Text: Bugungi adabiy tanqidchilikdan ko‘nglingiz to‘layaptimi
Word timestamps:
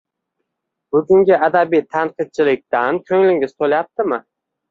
Bugungi 0.95 1.35
adabiy 1.47 1.83
tanqidchilikdan 1.97 2.99
ko‘nglingiz 3.11 3.55
to‘layaptimi 3.61 4.19